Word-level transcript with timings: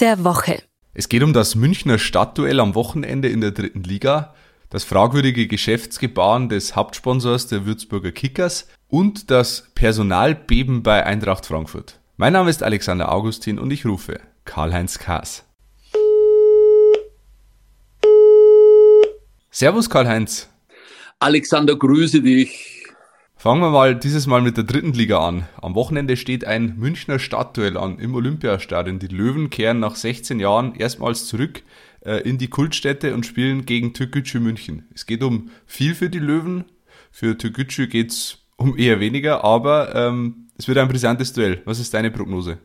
Der 0.00 0.24
Woche. 0.24 0.62
Es 0.92 1.08
geht 1.08 1.22
um 1.22 1.32
das 1.32 1.54
Münchner 1.54 1.98
Stadtduell 1.98 2.60
am 2.60 2.74
Wochenende 2.74 3.28
in 3.28 3.40
der 3.40 3.52
dritten 3.52 3.82
Liga, 3.82 4.34
das 4.68 4.84
fragwürdige 4.84 5.46
Geschäftsgebaren 5.46 6.50
des 6.50 6.76
Hauptsponsors 6.76 7.46
der 7.46 7.64
Würzburger 7.64 8.12
Kickers 8.12 8.68
und 8.88 9.30
das 9.30 9.68
Personalbeben 9.74 10.82
bei 10.82 11.06
Eintracht 11.06 11.46
Frankfurt. 11.46 11.98
Mein 12.18 12.34
Name 12.34 12.50
ist 12.50 12.62
Alexander 12.62 13.10
Augustin 13.10 13.58
und 13.58 13.70
ich 13.70 13.86
rufe 13.86 14.20
Karl-Heinz 14.44 14.98
Kaas. 14.98 15.44
Servus 19.50 19.88
Karl-Heinz. 19.88 20.50
Alexander, 21.20 21.74
grüße 21.74 22.20
dich. 22.20 22.75
Fangen 23.46 23.62
wir 23.62 23.70
mal 23.70 23.94
dieses 23.94 24.26
Mal 24.26 24.42
mit 24.42 24.56
der 24.56 24.64
dritten 24.64 24.92
Liga 24.92 25.20
an. 25.20 25.46
Am 25.62 25.76
Wochenende 25.76 26.16
steht 26.16 26.44
ein 26.44 26.74
Münchner 26.78 27.20
Stadtduell 27.20 27.76
an 27.76 28.00
im 28.00 28.16
Olympiastadion. 28.16 28.98
Die 28.98 29.06
Löwen 29.06 29.50
kehren 29.50 29.78
nach 29.78 29.94
16 29.94 30.40
Jahren 30.40 30.74
erstmals 30.74 31.26
zurück 31.26 31.62
äh, 32.00 32.28
in 32.28 32.38
die 32.38 32.48
Kultstätte 32.48 33.14
und 33.14 33.24
spielen 33.24 33.64
gegen 33.64 33.94
Türkgücü 33.94 34.40
München. 34.40 34.88
Es 34.92 35.06
geht 35.06 35.22
um 35.22 35.50
viel 35.64 35.94
für 35.94 36.10
die 36.10 36.18
Löwen. 36.18 36.64
Für 37.12 37.38
Türkgücü 37.38 37.86
geht's 37.86 38.38
um 38.56 38.76
eher 38.76 38.98
weniger, 38.98 39.44
aber 39.44 39.94
ähm, 39.94 40.48
es 40.58 40.66
wird 40.66 40.78
ein 40.78 40.88
brisantes 40.88 41.32
Duell. 41.32 41.62
Was 41.66 41.78
ist 41.78 41.94
deine 41.94 42.10
Prognose? 42.10 42.58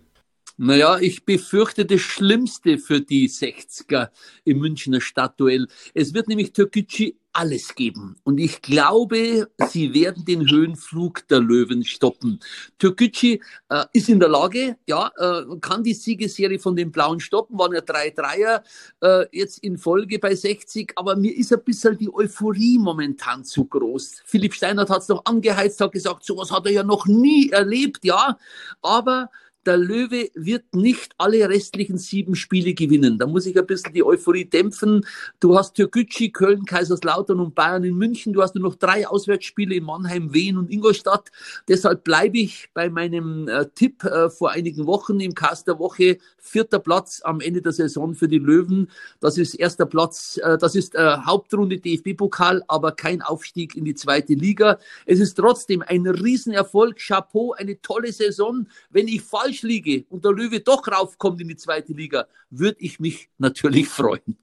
Naja, 0.57 0.97
ich 0.99 1.25
befürchte 1.25 1.85
das 1.85 2.01
Schlimmste 2.01 2.79
für 2.79 3.01
die 3.01 3.29
60er 3.29 4.09
im 4.45 4.57
Münchner 4.57 4.99
Stadtduell. 4.99 5.67
Es 5.93 6.15
wird 6.15 6.27
nämlich 6.27 6.53
Türkgücü 6.53 7.13
alles 7.33 7.75
geben. 7.75 8.17
Und 8.23 8.37
ich 8.37 8.61
glaube, 8.61 9.47
sie 9.69 9.93
werden 9.93 10.25
den 10.25 10.49
Höhenflug 10.49 11.27
der 11.27 11.39
Löwen 11.39 11.83
stoppen. 11.83 12.39
Türkgücü 12.77 13.39
äh, 13.69 13.85
ist 13.93 14.09
in 14.09 14.19
der 14.19 14.29
Lage, 14.29 14.77
ja, 14.85 15.11
äh, 15.17 15.43
kann 15.61 15.83
die 15.83 15.93
Siegesserie 15.93 16.59
von 16.59 16.75
den 16.75 16.91
Blauen 16.91 17.19
stoppen, 17.19 17.57
waren 17.57 17.73
ja 17.73 17.81
drei 17.81 18.09
Dreier 18.09 18.63
äh, 19.01 19.25
jetzt 19.31 19.59
in 19.59 19.77
Folge 19.77 20.19
bei 20.19 20.35
60, 20.35 20.93
aber 20.95 21.15
mir 21.15 21.35
ist 21.35 21.53
ein 21.53 21.63
bisschen 21.63 21.97
die 21.97 22.13
Euphorie 22.13 22.77
momentan 22.77 23.43
zu 23.43 23.65
groß. 23.65 24.23
Philipp 24.25 24.53
Steinert 24.53 24.89
hat 24.89 25.01
es 25.01 25.07
noch 25.07 25.25
angeheizt, 25.25 25.79
hat 25.79 25.91
gesagt, 25.91 26.25
sowas 26.25 26.51
hat 26.51 26.65
er 26.65 26.71
ja 26.71 26.83
noch 26.83 27.05
nie 27.05 27.49
erlebt, 27.49 28.03
ja, 28.03 28.37
aber 28.81 29.29
der 29.65 29.77
Löwe 29.77 30.29
wird 30.33 30.73
nicht 30.73 31.13
alle 31.17 31.47
restlichen 31.47 31.97
sieben 31.97 32.35
Spiele 32.35 32.73
gewinnen. 32.73 33.19
Da 33.19 33.27
muss 33.27 33.45
ich 33.45 33.57
ein 33.57 33.65
bisschen 33.65 33.93
die 33.93 34.03
Euphorie 34.03 34.45
dämpfen. 34.45 35.05
Du 35.39 35.57
hast 35.57 35.75
Türkgücü, 35.75 36.29
Köln, 36.29 36.65
Kaiserslautern 36.65 37.39
und 37.39 37.53
Bayern 37.53 37.83
in 37.83 37.95
München. 37.95 38.33
Du 38.33 38.41
hast 38.41 38.55
nur 38.55 38.63
noch 38.63 38.75
drei 38.75 39.07
Auswärtsspiele 39.07 39.75
in 39.75 39.83
Mannheim, 39.83 40.33
Wien 40.33 40.57
und 40.57 40.71
Ingolstadt. 40.71 41.31
Deshalb 41.67 42.03
bleibe 42.03 42.39
ich 42.39 42.69
bei 42.73 42.89
meinem 42.89 43.47
äh, 43.47 43.67
Tipp 43.75 44.03
äh, 44.03 44.29
vor 44.29 44.51
einigen 44.51 44.87
Wochen 44.87 45.19
im 45.19 45.35
Cast 45.35 45.67
der 45.67 45.77
Woche. 45.77 46.17
Vierter 46.37 46.79
Platz 46.79 47.21
am 47.23 47.39
Ende 47.39 47.61
der 47.61 47.71
Saison 47.71 48.15
für 48.15 48.27
die 48.27 48.39
Löwen. 48.39 48.89
Das 49.19 49.37
ist 49.37 49.53
erster 49.53 49.85
Platz, 49.85 50.39
äh, 50.43 50.57
das 50.57 50.75
ist 50.75 50.95
äh, 50.95 51.17
Hauptrunde 51.25 51.77
DFB-Pokal, 51.77 52.63
aber 52.67 52.93
kein 52.93 53.21
Aufstieg 53.21 53.75
in 53.75 53.85
die 53.85 53.95
zweite 53.95 54.33
Liga. 54.33 54.79
Es 55.05 55.19
ist 55.19 55.35
trotzdem 55.35 55.83
ein 55.85 56.07
Riesenerfolg. 56.07 56.97
Chapeau, 56.97 57.53
eine 57.53 57.79
tolle 57.81 58.11
Saison. 58.11 58.67
Wenn 58.89 59.07
ich 59.07 59.21
falsch 59.21 59.50
falsch 59.51 59.63
liege 59.63 60.05
und 60.09 60.25
der 60.25 60.31
Löwe 60.31 60.59
doch 60.59 60.87
raufkommt 60.87 61.41
in 61.41 61.47
die 61.47 61.55
zweite 61.55 61.93
Liga, 61.93 62.25
würde 62.49 62.77
ich 62.79 62.99
mich 62.99 63.29
natürlich 63.37 63.87
freuen. 63.87 64.37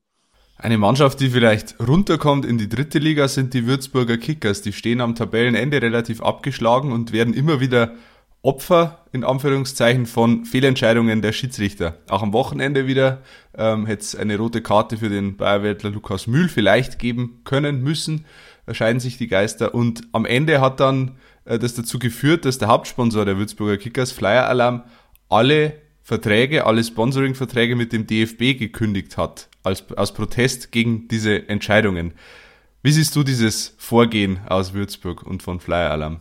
Eine 0.57 0.79
Mannschaft, 0.79 1.21
die 1.21 1.31
vielleicht 1.31 1.79
runterkommt 1.79 2.45
in 2.45 2.59
die 2.59 2.69
dritte 2.69 2.99
Liga, 2.99 3.29
sind 3.29 3.55
die 3.55 3.67
Würzburger 3.67 4.19
Kickers. 4.19 4.61
Die 4.61 4.73
stehen 4.73 5.01
am 5.01 5.15
Tabellenende 5.15 5.81
relativ 5.81 6.21
abgeschlagen 6.21 6.91
und 6.91 7.13
werden 7.13 7.33
immer 7.33 7.61
wieder 7.61 7.93
Opfer 8.43 9.05
in 9.13 9.23
Anführungszeichen 9.23 10.07
von 10.07 10.45
Fehlentscheidungen 10.45 11.23
der 11.23 11.33
Schiedsrichter. 11.33 11.99
Auch 12.09 12.23
am 12.23 12.33
Wochenende 12.33 12.89
wieder 12.89 13.23
ähm, 13.57 13.87
hätte 13.87 14.03
es 14.03 14.17
eine 14.17 14.37
rote 14.37 14.61
Karte 14.61 14.97
für 14.97 15.09
den 15.09 15.37
Bayerweltler 15.37 15.91
Lukas 15.91 16.27
Mühl 16.27 16.49
vielleicht 16.49 16.99
geben 16.99 17.43
können 17.45 17.83
müssen. 17.83 18.25
Da 18.67 18.75
scheiden 18.75 19.01
sich 19.01 19.17
die 19.17 19.29
Geister 19.29 19.75
und 19.75 20.03
am 20.13 20.25
Ende 20.25 20.61
hat 20.61 20.81
dann 20.81 21.19
äh, 21.49 21.59
das 21.59 21.75
dazu 21.75 21.99
geführt, 21.99 22.45
dass 22.45 22.59
der 22.59 22.69
Hauptsponsor 22.69 23.25
der 23.25 23.39
Würzburger 23.39 23.77
Kickers, 23.77 24.13
Flyer 24.13 24.49
Alarm, 24.49 24.83
alle 25.29 25.75
Verträge, 26.03 26.67
alle 26.67 26.83
Sponsoring-Verträge 26.83 27.77
mit 27.77 27.93
dem 27.93 28.07
DFB 28.07 28.59
gekündigt 28.59 29.17
hat, 29.17 29.49
als, 29.63 29.85
aus 29.93 30.15
Protest 30.15 30.73
gegen 30.73 31.09
diese 31.09 31.49
Entscheidungen. 31.49 32.15
Wie 32.83 32.93
siehst 32.93 33.15
du 33.15 33.23
dieses 33.23 33.75
Vorgehen 33.77 34.41
aus 34.49 34.73
Würzburg 34.73 35.23
und 35.23 35.43
von 35.43 35.61
Flyer 35.61 35.91
Alarm? 35.91 36.21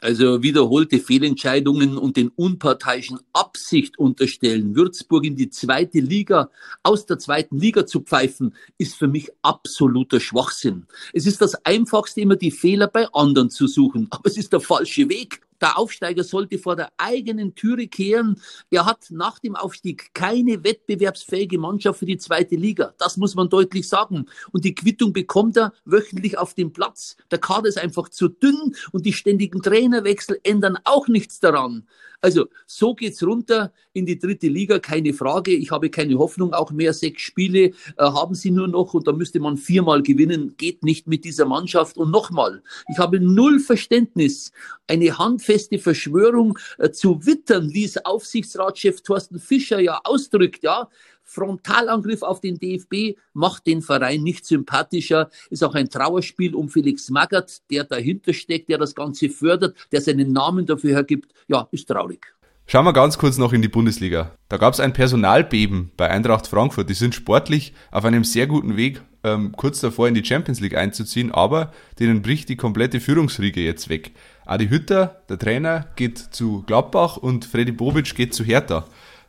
also 0.00 0.42
wiederholte 0.42 0.98
Fehlentscheidungen 0.98 1.96
und 1.96 2.16
den 2.16 2.28
unparteiischen 2.28 3.18
Absicht 3.32 3.98
unterstellen, 3.98 4.76
Würzburg 4.76 5.24
in 5.24 5.36
die 5.36 5.50
zweite 5.50 6.00
Liga, 6.00 6.50
aus 6.82 7.06
der 7.06 7.18
zweiten 7.18 7.58
Liga 7.58 7.86
zu 7.86 8.00
pfeifen, 8.00 8.54
ist 8.78 8.96
für 8.96 9.08
mich 9.08 9.30
absoluter 9.42 10.20
Schwachsinn. 10.20 10.86
Es 11.12 11.26
ist 11.26 11.40
das 11.40 11.54
Einfachste, 11.64 12.20
immer 12.20 12.36
die 12.36 12.50
Fehler 12.50 12.88
bei 12.88 13.06
anderen 13.12 13.50
zu 13.50 13.66
suchen, 13.66 14.06
aber 14.10 14.28
es 14.28 14.36
ist 14.36 14.52
der 14.52 14.60
falsche 14.60 15.08
Weg. 15.08 15.40
Der 15.64 15.78
Aufsteiger 15.78 16.24
sollte 16.24 16.58
vor 16.58 16.76
der 16.76 16.92
eigenen 16.98 17.54
Türe 17.54 17.88
kehren. 17.88 18.38
Er 18.70 18.84
hat 18.84 19.06
nach 19.08 19.38
dem 19.38 19.56
Aufstieg 19.56 20.12
keine 20.12 20.62
wettbewerbsfähige 20.62 21.56
Mannschaft 21.58 22.00
für 22.00 22.04
die 22.04 22.18
zweite 22.18 22.54
Liga. 22.54 22.92
Das 22.98 23.16
muss 23.16 23.34
man 23.34 23.48
deutlich 23.48 23.88
sagen. 23.88 24.26
Und 24.52 24.66
die 24.66 24.74
Quittung 24.74 25.14
bekommt 25.14 25.56
er 25.56 25.72
wöchentlich 25.86 26.36
auf 26.36 26.52
dem 26.52 26.74
Platz. 26.74 27.16
Der 27.30 27.38
Kader 27.38 27.70
ist 27.70 27.78
einfach 27.78 28.10
zu 28.10 28.28
dünn 28.28 28.76
und 28.92 29.06
die 29.06 29.14
ständigen 29.14 29.62
Trainerwechsel 29.62 30.38
ändern 30.42 30.76
auch 30.84 31.08
nichts 31.08 31.40
daran. 31.40 31.88
Also 32.24 32.46
so 32.66 32.94
geht's 32.94 33.22
runter 33.22 33.70
in 33.92 34.06
die 34.06 34.18
dritte 34.18 34.48
Liga, 34.48 34.78
keine 34.78 35.12
Frage. 35.12 35.50
Ich 35.50 35.70
habe 35.70 35.90
keine 35.90 36.16
Hoffnung, 36.16 36.54
auch 36.54 36.70
mehr 36.70 36.94
sechs 36.94 37.20
Spiele 37.20 37.64
äh, 37.66 37.72
haben 37.98 38.34
sie 38.34 38.50
nur 38.50 38.66
noch 38.66 38.94
und 38.94 39.06
da 39.06 39.12
müsste 39.12 39.40
man 39.40 39.58
viermal 39.58 40.02
gewinnen. 40.02 40.54
Geht 40.56 40.84
nicht 40.84 41.06
mit 41.06 41.26
dieser 41.26 41.44
Mannschaft. 41.44 41.98
Und 41.98 42.10
nochmal, 42.10 42.62
ich 42.90 42.96
habe 42.96 43.20
null 43.20 43.60
Verständnis, 43.60 44.52
eine 44.86 45.18
handfeste 45.18 45.78
Verschwörung 45.78 46.58
äh, 46.78 46.92
zu 46.92 47.26
wittern, 47.26 47.74
wie 47.74 47.84
es 47.84 48.02
Aufsichtsratschef 48.02 49.02
Thorsten 49.02 49.38
Fischer 49.38 49.80
ja 49.80 50.00
ausdrückt, 50.04 50.62
ja. 50.62 50.88
Frontalangriff 51.24 52.22
auf 52.22 52.40
den 52.40 52.58
DFB 52.58 53.18
macht 53.32 53.66
den 53.66 53.82
Verein 53.82 54.22
nicht 54.22 54.46
sympathischer. 54.46 55.30
Ist 55.50 55.64
auch 55.64 55.74
ein 55.74 55.90
Trauerspiel 55.90 56.54
um 56.54 56.68
Felix 56.68 57.10
Magath, 57.10 57.62
der 57.70 57.84
dahinter 57.84 58.32
steckt, 58.32 58.68
der 58.68 58.78
das 58.78 58.94
Ganze 58.94 59.28
fördert, 59.28 59.76
der 59.90 60.00
seinen 60.00 60.32
Namen 60.32 60.66
dafür 60.66 60.92
hergibt. 60.92 61.32
Ja, 61.48 61.68
ist 61.72 61.88
traurig. 61.88 62.34
Schauen 62.66 62.86
wir 62.86 62.94
ganz 62.94 63.18
kurz 63.18 63.36
noch 63.36 63.52
in 63.52 63.60
die 63.60 63.68
Bundesliga. 63.68 64.32
Da 64.48 64.56
gab 64.56 64.72
es 64.72 64.80
ein 64.80 64.94
Personalbeben 64.94 65.90
bei 65.98 66.08
Eintracht 66.08 66.46
Frankfurt. 66.46 66.88
Die 66.88 66.94
sind 66.94 67.14
sportlich 67.14 67.74
auf 67.90 68.06
einem 68.06 68.24
sehr 68.24 68.46
guten 68.46 68.76
Weg, 68.76 69.02
ähm, 69.22 69.52
kurz 69.52 69.80
davor 69.80 70.08
in 70.08 70.14
die 70.14 70.24
Champions 70.24 70.60
League 70.60 70.76
einzuziehen, 70.76 71.30
aber 71.30 71.72
denen 71.98 72.22
bricht 72.22 72.48
die 72.48 72.56
komplette 72.56 73.00
Führungsriege 73.00 73.60
jetzt 73.60 73.90
weg. 73.90 74.12
Adi 74.46 74.68
Hütter, 74.68 75.22
der 75.28 75.38
Trainer, 75.38 75.88
geht 75.96 76.16
zu 76.18 76.62
Gladbach 76.62 77.18
und 77.18 77.44
Freddy 77.44 77.72
Bobic 77.72 78.14
geht 78.14 78.32
zu 78.32 78.44
Hertha. 78.44 78.86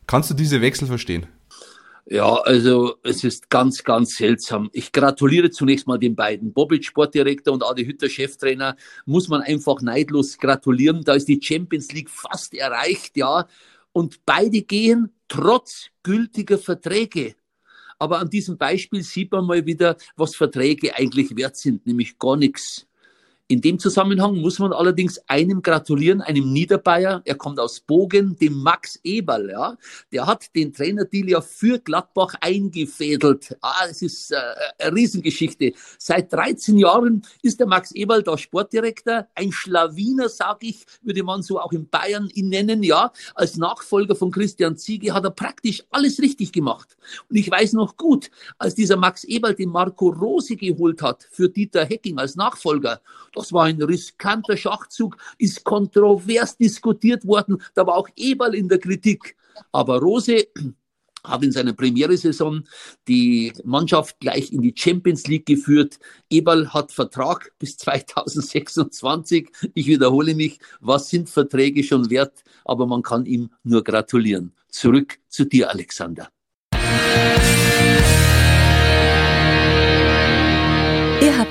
Kannst 0.08 0.30
du 0.30 0.34
diese 0.34 0.62
Wechsel 0.62 0.88
verstehen? 0.88 1.28
Ja, 2.08 2.36
also 2.36 2.98
es 3.02 3.24
ist 3.24 3.50
ganz, 3.50 3.84
ganz 3.84 4.16
seltsam. 4.16 4.70
Ich 4.74 4.92
gratuliere 4.92 5.50
zunächst 5.50 5.88
mal 5.88 5.98
den 5.98 6.16
beiden. 6.16 6.54
Bobic, 6.54 6.86
Sportdirektor 6.86 7.52
und 7.52 7.64
Adi 7.64 7.84
Hütter, 7.84 8.10
Cheftrainer, 8.10 8.76
muss 9.06 9.28
man 9.28 9.42
einfach 9.42 9.82
neidlos 9.82 10.38
gratulieren. 10.38 11.04
Da 11.04 11.16
ist 11.16 11.28
die 11.28 11.40
Champions 11.42 11.92
League 11.92 12.12
fast 12.12 12.54
erreicht, 12.54 13.18
ja. 13.18 13.48
Und 13.92 14.24
beide 14.24 14.62
gehen 14.62 15.14
trotz 15.28 15.90
gültiger 16.04 16.60
Verträge. 16.60 17.36
Aber 17.98 18.20
an 18.20 18.30
diesem 18.30 18.58
Beispiel 18.58 19.02
sieht 19.02 19.32
man 19.32 19.46
mal 19.46 19.66
wieder, 19.66 19.98
was 20.16 20.36
Verträge 20.36 20.96
eigentlich 20.96 21.36
wert 21.36 21.56
sind, 21.56 21.88
nämlich 21.88 22.20
gar 22.20 22.38
nichts. 22.38 22.86
In 23.48 23.62
dem 23.62 23.78
Zusammenhang 23.78 24.38
muss 24.38 24.58
man 24.58 24.74
allerdings 24.74 25.20
einem 25.28 25.62
gratulieren, 25.62 26.20
einem 26.20 26.52
Niederbayer. 26.52 27.22
Er 27.26 27.36
kommt 27.36 27.60
aus 27.60 27.80
Bogen, 27.80 28.36
dem 28.38 28.58
Max 28.58 29.00
Eberl. 29.04 29.52
Ja, 29.52 29.78
der 30.12 30.26
hat 30.26 30.56
den 30.56 30.74
Trainerdeal 30.74 31.30
ja 31.30 31.42
für 31.42 31.78
Gladbach 31.78 32.34
eingefädelt. 32.42 33.56
Ah, 33.62 33.86
es 33.88 34.02
ist 34.02 34.32
äh, 34.32 34.38
eine 34.80 34.96
Riesengeschichte. 34.96 35.74
Seit 36.00 36.34
13 36.34 36.80
Jahren 36.80 37.22
ist 37.44 37.60
der 37.60 37.68
Max 37.68 37.92
Eberl 37.92 38.24
da 38.24 38.36
Sportdirektor, 38.36 39.28
ein 39.36 39.52
Schlawiner, 39.52 40.28
sage 40.28 40.66
ich, 40.66 40.84
würde 41.04 41.22
man 41.22 41.44
so 41.44 41.60
auch 41.60 41.72
in 41.72 41.88
Bayern 41.88 42.32
ihn 42.34 42.50
nennen. 42.50 42.82
Ja, 42.82 43.12
als 43.36 43.58
Nachfolger 43.58 44.16
von 44.16 44.32
Christian 44.32 44.76
Ziege 44.76 45.14
hat 45.14 45.24
er 45.24 45.30
praktisch 45.30 45.84
alles 45.92 46.20
richtig 46.20 46.52
gemacht. 46.52 46.98
Und 47.30 47.36
ich 47.36 47.52
weiß 47.52 47.74
noch 47.74 47.96
gut, 47.96 48.32
als 48.58 48.74
dieser 48.74 48.98
Max 48.98 49.24
Eberl 49.24 49.54
den 49.54 49.70
Marco 49.70 50.08
Rose 50.08 50.56
geholt 50.56 51.04
hat 51.04 51.28
für 51.30 51.48
Dieter 51.48 51.86
Hecking 51.86 52.18
als 52.18 52.36
Nachfolger 52.36 53.02
das 53.36 53.54
war 53.54 53.66
ein 53.66 53.82
riskanter 53.82 54.58
Schachzug, 54.58 55.18
ist 55.38 55.64
kontrovers 55.64 56.58
diskutiert 56.58 57.26
worden. 57.28 57.62
Da 57.74 57.86
war 57.86 57.96
auch 57.96 58.10
Eberl 58.16 58.56
in 58.56 58.70
der 58.70 58.80
Kritik. 58.80 59.36
Aber 59.72 60.00
Rose 60.00 60.48
hat 61.24 61.44
in 61.44 61.52
seiner 61.52 61.74
Premiere-Saison 61.74 62.64
die 63.08 63.52
Mannschaft 63.64 64.20
gleich 64.20 64.54
in 64.54 64.62
die 64.62 64.74
Champions 64.76 65.28
League 65.28 65.46
geführt. 65.48 66.00
Eberl 66.30 66.72
hat 66.74 66.92
Vertrag 66.92 67.52
bis 67.60 67.78
2026. 67.78 69.50
Ich 69.74 69.88
wiederhole 69.88 70.36
mich, 70.36 70.60
was 70.80 71.10
sind 71.10 71.30
Verträge 71.30 71.84
schon 71.84 72.10
wert? 72.10 72.44
Aber 72.64 72.86
man 72.88 73.02
kann 73.02 73.26
ihm 73.26 73.50
nur 73.64 73.84
gratulieren. 73.84 74.54
Zurück 74.70 75.20
zu 75.30 75.46
dir, 75.46 75.70
Alexander. 75.70 76.30